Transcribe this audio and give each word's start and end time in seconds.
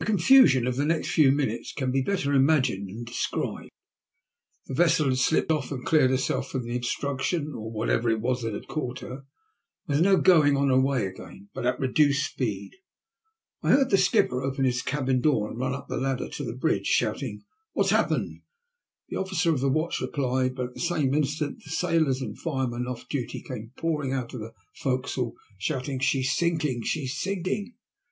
The 0.00 0.04
confusion 0.06 0.66
of 0.66 0.74
the 0.74 0.84
next 0.84 1.12
few 1.12 1.30
minutes 1.30 1.72
can 1.72 1.92
be 1.92 2.02
better 2.02 2.32
imagined 2.32 2.88
than 2.88 3.04
described. 3.04 3.70
The 4.66 4.74
vessel 4.74 5.10
had 5.10 5.18
slipped 5.18 5.52
off 5.52 5.70
and 5.70 5.86
cleared 5.86 6.10
herself 6.10 6.48
from 6.50 6.64
the 6.64 6.74
obstruction 6.74 7.52
whatever 7.52 8.10
it 8.10 8.20
was 8.20 8.42
that 8.42 8.52
had 8.52 8.66
caught 8.66 8.98
her, 8.98 9.14
and 9.18 9.24
was 9.86 10.00
now 10.00 10.16
going 10.16 10.56
on 10.56 10.70
her 10.70 10.80
way 10.80 11.06
again, 11.06 11.50
but 11.54 11.64
at 11.66 11.78
reduced 11.78 12.28
speed. 12.32 12.72
I 13.62 13.70
heard 13.70 13.90
the 13.90 13.96
skipper 13.96 14.42
open 14.42 14.64
his 14.64 14.82
cabin 14.82 15.20
door 15.20 15.48
and 15.48 15.56
run 15.56 15.72
up 15.72 15.86
the 15.86 15.98
ladder 15.98 16.28
to 16.30 16.44
the 16.44 16.56
bridge 16.56 16.86
shouting," 16.86 17.44
What 17.74 17.90
has 17.90 17.96
happoned?" 17.96 18.40
The 19.10 19.18
officer 19.18 19.52
of 19.54 19.60
the 19.60 19.70
watch 19.70 20.00
replied, 20.00 20.56
but 20.56 20.70
at 20.70 20.74
the 20.74 20.80
same 20.80 21.14
instant 21.14 21.62
the 21.62 21.70
sailors 21.70 22.20
and 22.20 22.36
firemen 22.36 22.88
off 22.88 23.08
duty 23.08 23.40
came 23.40 23.70
pouring 23.76 24.12
out 24.12 24.34
of 24.34 24.40
the 24.40 24.52
fo'c'sle 24.82 25.34
shouting, 25.58 26.00
'* 26.00 26.00
She's 26.00 26.34
sinking! 26.34 26.82
She's 26.82 27.16
sinking 27.16 27.74